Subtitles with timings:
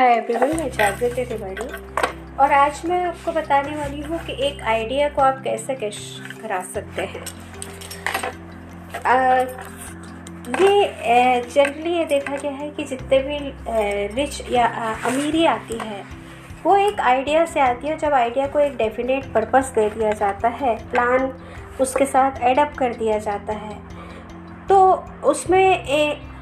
[0.00, 1.64] Hi everyone, मैं जागृति तिवारी
[2.40, 5.98] और आज मैं आपको बताने वाली हूँ कि एक आइडिया को आप कैसे कैश
[6.42, 7.24] करा सकते हैं।
[10.60, 13.38] ये जनरली ये देखा गया है कि जितने भी
[14.14, 14.66] रिच या
[15.06, 16.02] अमीरी आती है,
[16.64, 20.48] वो एक आइडिया से आती है जब आइडिया को एक डेफिनेट पर्पस दे दिया जाता
[20.54, 21.30] है प्लान
[21.80, 23.78] उसके साथ एडअप कर दिया जाता है
[24.68, 24.82] तो
[25.30, 25.60] उसमें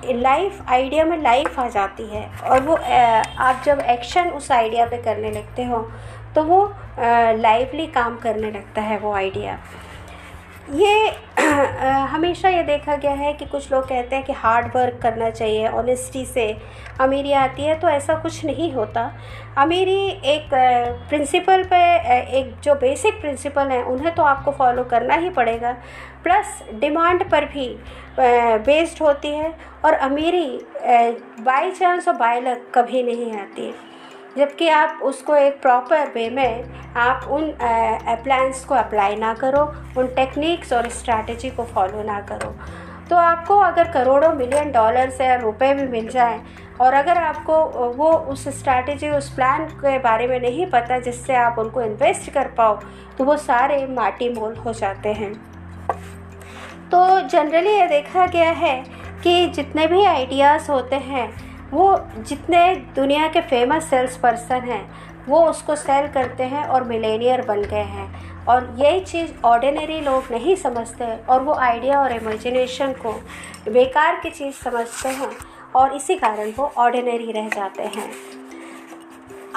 [0.04, 5.02] लाइफ आइडिया में लाइफ आ जाती है और वो आप जब एक्शन उस आइडिया पे
[5.02, 5.80] करने लगते हो
[6.34, 6.64] तो वो
[6.98, 9.58] लाइवली काम करने लगता है वो आइडिया
[10.74, 11.10] ये
[12.08, 15.68] हमेशा ये देखा गया है कि कुछ लोग कहते हैं कि हार्ड वर्क करना चाहिए
[15.68, 16.46] ऑनेस्टी से
[17.00, 19.10] अमीरी आती है तो ऐसा कुछ नहीं होता।
[19.58, 20.48] अमीरी एक
[21.08, 21.80] प्रिंसिपल पे
[22.38, 25.72] एक जो बेसिक प्रिंसिपल हैं, उन्हें तो आपको फॉलो करना ही पड़ेगा।
[26.24, 27.68] प्लस डिमांड पर भी
[28.20, 29.52] बेस्ड होती है
[29.84, 30.46] और अमीरी
[31.40, 33.87] बाई चांस और बाय लक कभी नहीं आती। है
[34.38, 39.62] जबकि आप उसको एक प्रॉपर वे में आप उन अप्लायंस को अप्लाई ना करो,
[39.98, 42.54] उन टेक्निक्स और स्ट्रैटेजी को फॉलो ना करो।
[43.10, 46.40] तो आपको अगर करोड़ों मिलियन डॉलर्स या रुपए भी मिल जाए,
[46.80, 47.58] और अगर आपको
[47.92, 52.48] वो उस स्ट्रैटेजी उस प्लान के बारे में नहीं पता जिससे आप उनको इन्वेस्ट कर
[52.58, 52.78] पाओ
[53.18, 55.32] तो वो सारे माटी मोल हो जाते हैं।
[56.90, 58.76] तो जनरली ये देखा गया है
[59.22, 61.28] कि जितने भी आइडियाज़ होते हैं
[61.72, 64.82] वो जितने दुनिया के फ़ेमस सेल्स पर्सन हैं,
[65.28, 70.30] वो उसको सेल करते हैं और मिलेनियर बन गए हैं। और यही चीज़ ऑर्डिनरी लोग
[70.30, 73.12] नहीं समझते और वो आइडिया और इमेजिनेशन को
[73.70, 75.30] बेकार की चीज़ समझते हैं
[75.76, 78.10] और इसी कारण वो ऑर्डिनरी रह जाते हैं।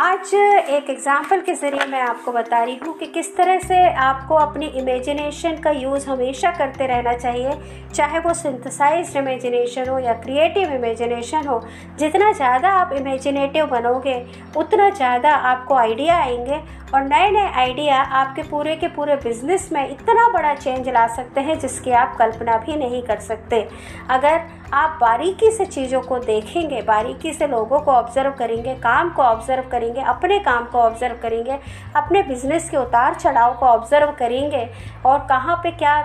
[0.01, 4.35] आज एक एग्ज़ाम्पल के ज़रिए मैं आपको बता रही हूँ कि किस तरह से आपको
[4.35, 7.51] अपनी इमेजिनेशन का यूज़ हमेशा करते रहना चाहिए,
[7.93, 11.59] चाहे वो सिंथेसाइज्ड इमेजिनेशन हो या क्रिएटिव इमेजिनेशन हो।
[11.99, 14.15] जितना ज़्यादा आप इमेजिनेटिव बनोगे,
[14.57, 16.59] उतना ज़्यादा आपको आइडिया आएँगे
[16.93, 21.41] और नए नए आइडिया आपके पूरे के पूरे बिज़नेस में इतना बड़ा चेंज ला सकते
[21.41, 23.67] हैं जिसकी आप कल्पना भी नहीं कर सकते।
[24.09, 24.41] अगर
[24.73, 29.69] आप बारीकी से चीज़ों को देखेंगे, बारीकी से लोगों को ऑब्ज़र्व करेंगे, काम को ऑब्ज़र्व
[29.71, 31.57] करेंगे, अपने काम को ऑब्ज़र्व करेंगे,
[31.95, 34.67] अपने बिज़नेस के उतार चढ़ाव को ऑब्ज़र्व करेंगे
[35.05, 36.01] और कहाँ पे क्या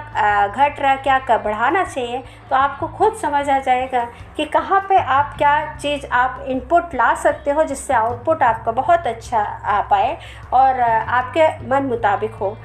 [0.47, 4.05] घट रहा है क्या बढ़ाना चाहिए तो आपको खुद समझ आ जाएगा
[4.37, 9.07] कि कहाँ पे आप क्या चीज़ आप इनपुट ला सकते हो जिससे आउटपुट आपका बहुत
[9.07, 10.17] अच्छा आ पाए।
[10.53, 12.57] और आपके मन मुताबिक हो।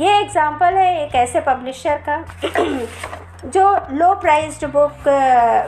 [0.00, 2.24] ये एग्ज़ाम्पल है एक ऐसे पब्लिशर का,
[3.46, 5.08] जो लो प्राइस्ड बुक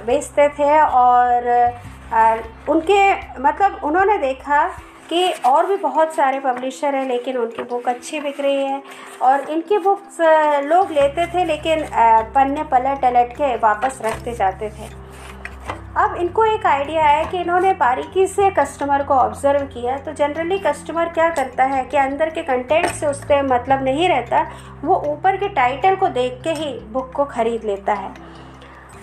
[0.07, 1.49] बेचते थे और
[2.69, 3.01] उनके
[3.41, 4.67] मतलब उन्होंने देखा
[5.09, 8.83] कि और भी बहुत सारे पब्लिशर हैं, लेकिन उनकी बुक अच्छी बिक रही है
[9.23, 10.21] और इनकी बुक्स
[10.65, 11.87] लोग लेते थे, लेकिन
[12.35, 14.89] पन्ने पलट अलट के वापस रखते जाते थे।
[15.97, 20.59] अब इनको एक आइडिया है कि इन्होंने बारीकी से कस्टमर को ऑब्ज़र्व किया तो जनरली
[20.59, 24.43] कस्टमर क्या करता है कि अंदर के कंटेंट से उससे मतलब नहीं रहता,
[24.85, 28.11] वो ऊपर के टाइटल को देख के ही बुक को ख़रीद लेता है।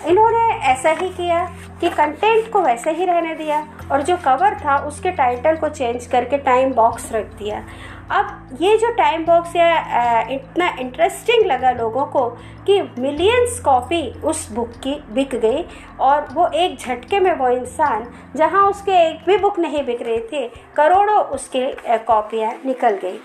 [0.07, 1.43] इन्होंने ऐसा ही किया
[1.81, 6.05] कि कंटेंट को वैसे ही रहने दिया और जो कवर था उसके टाइटल को चेंज
[6.05, 7.63] करके टाइम बॉक्स रख दिया।
[8.11, 12.27] अब ये जो टाइम बॉक्स या इतना इंटरेस्टिंग लगा लोगों को
[12.67, 15.63] कि मिलियंस कॉपी उस बुक की बिक गई
[15.99, 18.05] और वो एक झटके में वो इंसान,
[18.35, 23.19] जहाँ उसके एक भी बुक नहीं बिक रही थी, करोड़ों उसके कॉपियाँ निकल गई।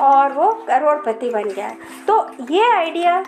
[0.00, 1.68] और वो करोड़पति बन गया
[2.08, 2.14] तो
[2.50, 3.22] ये आइडिया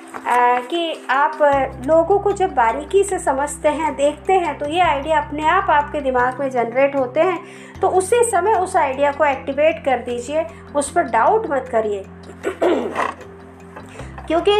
[0.63, 1.39] कि आप
[1.87, 6.01] लोगों को जब बारीकी से समझते हैं, देखते हैं तो ये आइडिया अपने आप आपके
[6.01, 7.39] दिमाग में जनरेट होते हैं।
[7.81, 10.47] तो उसी समय उस आइडिया को एक्टिवेट कर दीजिए,
[10.77, 12.05] उस पर डाउट मत करिए।
[14.33, 14.53] क्योंकि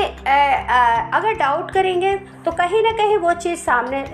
[1.17, 4.05] अगर डाउट करेंगे तो कहीं ना कहीं वो चीज़ सामने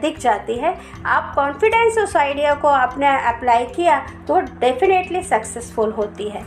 [0.00, 0.74] दिख जाती है।
[1.06, 3.98] आप कॉन्फिडेंस उस आइडिया को आपने अप्लाई किया
[4.28, 6.42] तो डेफिनेटली सक्सेसफुल होती है।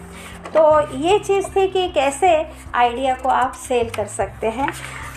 [0.47, 0.63] तो
[0.97, 2.34] ये चीज़ थी कि कैसे
[2.75, 4.69] आइडिया को आप सेल कर सकते हैं।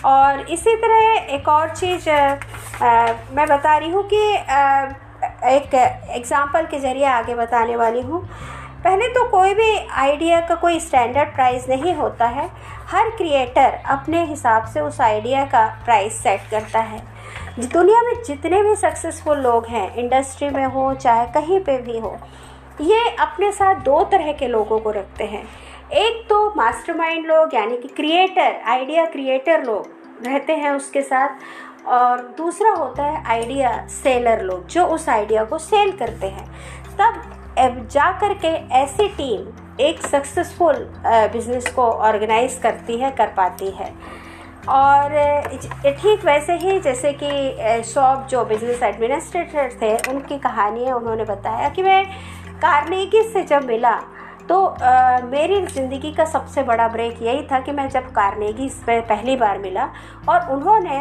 [0.05, 4.23] और इसी तरह एक और चीज़ मैं बता रही हूँ कि
[5.49, 8.27] एक एग्ज़ाम्पल के ज़रिए आगे बताने वाली हूँ।
[8.83, 12.49] पहले तो कोई भी आइडिया का कोई स्टैंडर्ड प्राइस नहीं होता है।
[12.89, 16.99] हर क्रिएटर अपने हिसाब से उस आइडिया का प्राइस सेट करता है।
[17.61, 22.17] दुनिया में जितने भी सक्सेसफुल लोग हैं इंडस्ट्री में हो, चाहे कहीं पे भी हो,
[22.81, 25.43] ये अपने साथ दो तरह के लोगों को रखते हैं।
[25.93, 29.87] एक तो मास्टरमाइंड लोग, यानी कि क्रिएटर आइडिया क्रिएटर लोग
[30.27, 31.29] रहते हैं उसके साथ,
[31.87, 36.45] और दूसरा होता है आइडिया सेलर लोग, जो उस आइडिया को सेल करते हैं।
[36.91, 37.21] तब
[37.61, 40.75] जा कर के ऐसी टीम एक सक्सेसफुल
[41.33, 43.91] बिज़नेस को ऑर्गेनाइज करती है, कर पाती है।
[44.69, 45.09] और
[45.83, 51.69] ठीक वैसे ही जैसे कि शॉप जो बिज़नेस एडमिनिस्ट्रेटर थे, उनकी कहानी है, उन्होंने बताया
[51.69, 52.03] कि मैं
[52.61, 53.99] कार्नेगी से जब मिला
[54.51, 58.99] तो आ, मेरी ज़िंदगी का सबसे बड़ा ब्रेक यही था कि मैं जब कारनेगी पे
[59.01, 59.83] पहली बार मिला
[60.29, 60.99] और उन्होंने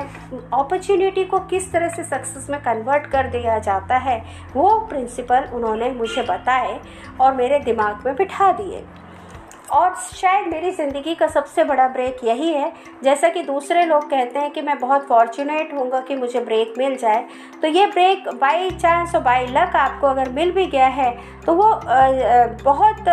[0.54, 4.18] अपॉर्चुनिटी को किस तरह से सक्सेस में कन्वर्ट कर दिया जाता है
[4.54, 6.78] वो प्रिंसिपल उन्होंने मुझे बताए
[7.20, 8.84] और मेरे दिमाग में बिठा दिए।
[9.72, 12.72] और शायद मेरी ज़िंदगी का सबसे बड़ा ब्रेक यही है।
[13.04, 16.96] जैसा कि दूसरे लोग कहते हैं कि मैं बहुत फॉर्चुनेट हूँगा कि मुझे ब्रेक मिल
[16.96, 17.24] जाए।
[17.62, 21.10] तो ये ब्रेक बाई चांस और बाई लक आपको अगर मिल भी गया है
[21.46, 21.70] तो वो
[22.64, 23.04] बहुत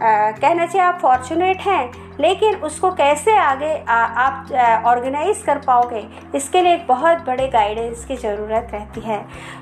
[0.00, 1.90] कहना चाहिए आप फॉर्चुनेट हैं।
[2.20, 6.04] लेकिन उसको कैसे आगे आ, आप ऑर्गेनाइज कर पाओगे
[6.34, 9.18] इसके लिए एक बहुत बड़े गाइडेंस की ज़रूरत रहती है।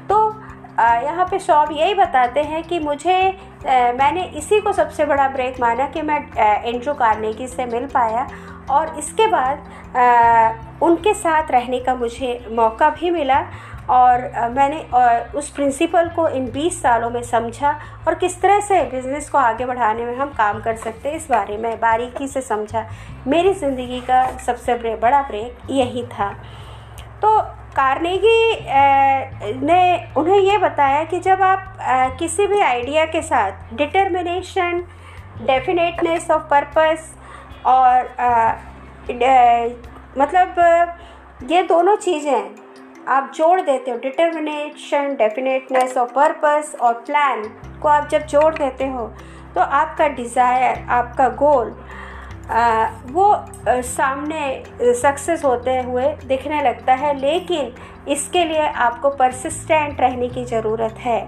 [0.08, 0.18] तो
[0.80, 3.16] यहाँ पे शॉप यही बताते हैं कि मुझे
[3.66, 6.20] मैंने इसी को सबसे बड़ा ब्रेक माना कि मैं
[6.64, 8.26] एंड्रू कार्नेगी से मिल पाया
[8.70, 13.40] और इसके बाद उनके साथ रहने का मुझे मौका भी मिला
[13.90, 14.78] और मैंने
[15.38, 17.70] उस प्रिंसिपल को इन 20 सालों में समझा
[18.06, 21.26] और किस तरह से बिज़नेस को आगे बढ़ाने में हम काम कर सकते हैं इस
[21.30, 22.86] बारे में बारीकी से समझा।
[23.26, 26.30] मेरी ज़िंदगी का सबसे बड़ा ब्रेक यही था।
[27.22, 27.38] तो
[27.76, 29.82] कार्नेगी ने
[30.16, 34.82] उन्हें ये बताया कि जब आप किसी भी आइडिया के साथ डिटर्मिनेशन
[35.42, 37.12] डेफिनेटनेस ऑफ़ पर्पस
[37.66, 38.08] और
[40.18, 40.98] मतलब
[41.50, 42.50] ये दोनों चीज़ें
[43.08, 47.42] आप जोड़ देते हो डिटर्मिनेशन डेफिनेटनेस ऑफ़ पर्पस और प्लान
[47.82, 49.06] को आप जब जोड़ देते हो
[49.54, 51.74] तो आपका डिज़ायर आपका गोल
[53.06, 53.26] वो
[53.66, 57.72] सामने सक्सेस होते हुए दिखने लगता है, लेकिन
[58.08, 61.20] इसके लिए आपको परसिस्टेंट रहने की ज़रूरत है।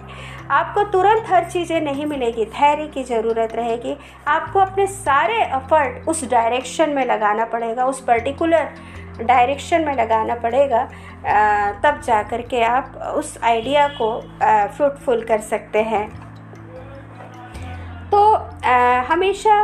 [0.50, 3.96] आपको तुरंत हर चीज़ें नहीं मिलेगी, धैर्य की ज़रूरत रहेगी।
[4.28, 8.68] आपको अपने सारे एफर्ट उस डायरेक्शन में लगाना पड़ेगा, उस पर्टिकुलर
[9.20, 10.84] डायरेक्शन में लगाना पड़ेगा
[11.82, 14.10] तब जा कर के आप उस आइडिया को
[14.76, 16.06] फ्रूटफुल कर सकते हैं।
[18.10, 18.22] तो
[19.08, 19.54] हमेशा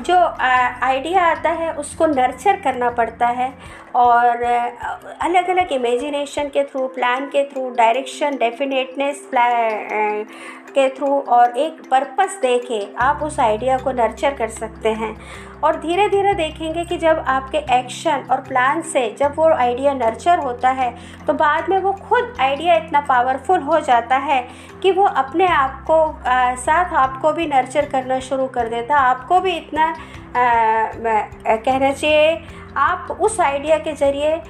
[0.00, 3.52] जो आइडिया आता है उसको नर्चर करना पड़ता है।
[3.94, 10.24] और अलग अलग इमेजिनेशन के थ्रू प्लान के थ्रू डायरेक्शन डेफिनेटनेस प्लान
[10.74, 15.16] के थ्रू और एक पर्पस दे के आप उस आइडिया को नर्चर कर सकते हैं।
[15.64, 20.38] और धीरे धीरे देखेंगे कि जब आपके एक्शन और प्लान से जब वो आइडिया नर्चर
[20.38, 20.90] होता है
[21.26, 24.40] तो बाद में वो खुद आइडिया इतना पावरफुल हो जाता है
[24.82, 25.98] कि वो अपने आप को
[26.62, 29.94] साथ आपको भी नर्चर करना शुरू कर देता आपको भी इतना
[30.36, 32.42] कहना चाहिए,
[32.76, 34.42] आप उस आइडिया के ज़रिए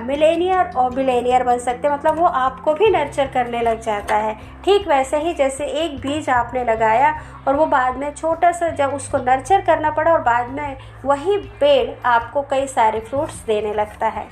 [0.00, 4.34] मिलेनियर और बिलेनियर बन सकते हैं। मतलब वो आपको भी नर्चर करने लग जाता है।
[4.64, 7.12] ठीक वैसे ही जैसे एक बीज आपने लगाया
[7.48, 11.36] और वो बाद में छोटा सा जब उसको नर्चर करना पड़ा और बाद में वही
[11.60, 14.26] पेड़ आपको कई सारे फ्रूट्स देने लगता है।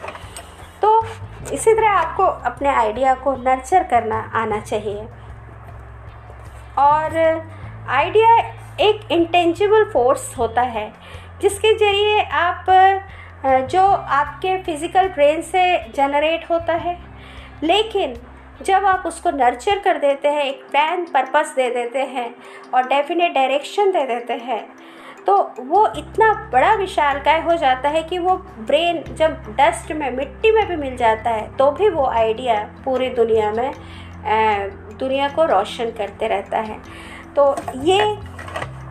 [0.82, 1.00] तो
[1.52, 5.06] इसी तरह आपको अपने आइडिया को नर्चर करना आना चाहिए।
[6.78, 7.16] और
[7.90, 8.36] आइडिया
[8.80, 10.92] एक इंटेंजिबल फोर्स होता है,
[11.42, 12.66] जिसके ज़रिए आप
[13.70, 16.96] जो आपके फ़िज़िकल ब्रेन से जनरेट होता है,
[17.62, 18.14] लेकिन
[18.62, 22.34] जब आप उसको नर्चर कर देते हैं, एक प्लान पर्पस दे देते हैं
[22.74, 24.64] और डेफिनेट डायरेक्शन दे देते हैं
[25.26, 30.50] तो वो इतना बड़ा विशालकाय हो जाता है कि वो ब्रेन जब डस्ट में, मिट्टी
[30.52, 33.70] में भी मिल जाता है तो भी वो आइडिया पूरी दुनिया में
[34.98, 36.76] दुनिया को रोशन करते रहता है।
[37.36, 38.00] तो ये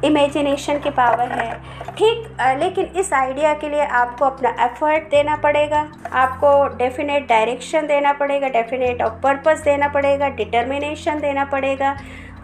[0.06, 1.52] इमेजिनेशन की पावर है।
[1.98, 8.14] ठीक लेकिन इस आइडिया के लिए आपको अपना एफर्ट देना पड़ेगा। आपको डेफिनेट डायरेक्शन देना
[8.14, 11.96] पड़ेगा डेफिनेट ऑफ़ पर्पस देना पड़ेगा डिटर्मिनेशन देना पड़ेगा।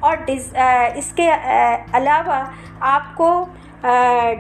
[0.04, 1.28] और इसके
[1.98, 2.38] अलावा
[2.86, 3.30] आपको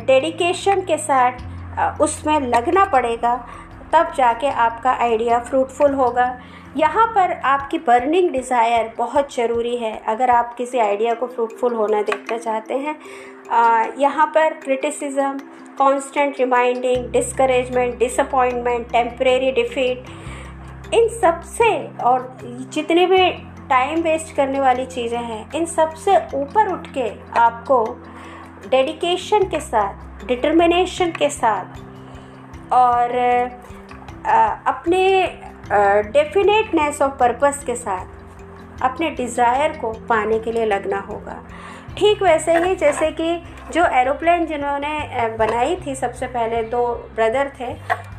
[0.05, 3.33] डेडिकेशन के साथ उसमें लगना पड़ेगा।
[3.93, 6.37] तब जाके आपका आइडिया फ्रूटफुल होगा।
[6.77, 12.01] यहाँ पर आपकी बर्निंग डिज़ायर बहुत ज़रूरी है। अगर आप किसी आइडिया को फ्रूटफुल होना
[12.01, 12.95] देखना चाहते हैं
[13.99, 15.37] यहाँ पर criticism
[15.77, 21.71] constant reminding discouragement disappointment temporary defeat इन सबसे
[22.03, 22.37] और
[22.73, 23.29] जितने भी
[23.69, 27.83] टाइम वेस्ट करने वाली चीज़ें हैं, इन सबसे ऊपर उठ के आपको
[28.69, 33.11] डेडिकेशन के साथ डिटर्मिनेशन के साथ और
[34.27, 35.03] अपने
[36.11, 38.05] डेफिनेटनेस ऑफ़ पर्पस के साथ,
[38.81, 41.41] अपने डिज़ायर को पाने के लिए लगना होगा।
[41.97, 43.39] ठीक वैसे ही जैसे कि
[43.73, 46.83] जो एरोप्लेन जिन्होंने बनाई थी सबसे पहले दो
[47.15, 47.73] ब्रदर थे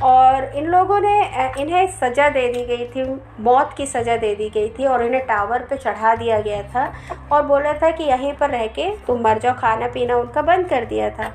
[0.04, 1.14] और इन लोगों ने
[1.60, 3.04] इन्हें सज़ा दे दी गई थी,
[3.40, 6.92] मौत की सज़ा दे दी गई थी और इन्हें टावर पे चढ़ा दिया गया था
[7.32, 10.68] और बोला था कि यहीं पर रह के तुम मर जाओ, खाना पीना उनका बंद
[10.68, 11.32] कर दिया था।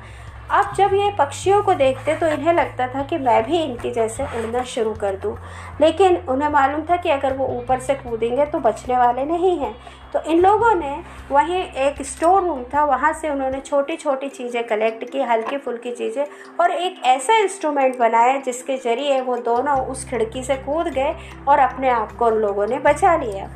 [0.50, 4.24] अब जब ये पक्षियों को देखते तो इन्हें लगता था कि मैं भी इनके जैसे
[4.38, 5.36] उड़ना शुरू कर दूँ।
[5.80, 9.74] लेकिन उन्हें मालूम था कि अगर वो ऊपर से कूदेंगे तो बचने वाले नहीं हैं।
[10.12, 10.96] तो इन लोगों ने,
[11.30, 15.90] वहीं एक स्टोर रूम था, वहाँ से उन्होंने छोटी छोटी चीज़ें कलेक्ट की हल्की फुल्की
[15.90, 16.24] चीज़ें,
[16.60, 21.14] और एक ऐसा इंस्ट्रूमेंट बनाया जिसके ज़रिए वो दोनों उस खिड़की से कूद गए
[21.48, 23.48] और अपने आप को उन लोगों ने बचा लिया।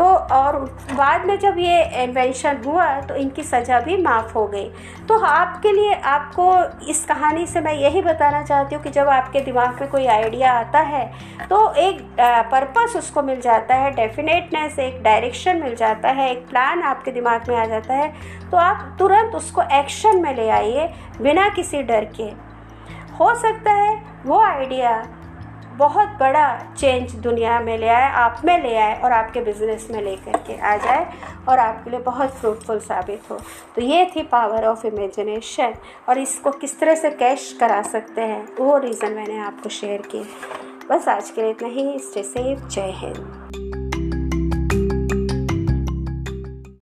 [0.00, 0.04] तो
[0.34, 0.56] और
[0.92, 4.64] बाद में जब ये इन्वेंशन हुआ तो इनकी सज़ा भी माफ़ हो गई।
[5.08, 9.40] तो आपके लिए, आपको इस कहानी से मैं यही बताना चाहती हूँ कि जब आपके
[9.40, 11.04] दिमाग में कोई आइडिया आता है
[11.50, 12.00] तो एक
[12.52, 17.48] पर्पस उसको मिल जाता है डेफिनेटनेस एक डायरेक्शन मिल जाता है, एक प्लान आपके दिमाग
[17.48, 18.12] में आ जाता है
[18.50, 20.90] तो आप तुरंत उसको एक्शन में ले आइए,
[21.20, 22.32] बिना किसी डर के।
[23.16, 25.02] हो सकता है वो आइडिया
[25.80, 30.00] बहुत बड़ा चेंज दुनिया में ले आए, आप में ले आए और आपके बिज़नेस में
[30.02, 31.06] ले करके आ जाए
[31.48, 33.38] और आपके लिए बहुत फ्रूटफुल साबित हो।
[33.76, 35.74] तो ये थी पावर ऑफ़ इमेजिनेशन
[36.08, 40.24] और इसको किस तरह से कैश करा सकते हैं, वो रीज़न मैंने आपको शेयर की
[40.90, 43.59] बस आज के लिए इतना ही स्टे सेफ़ जय हिंद।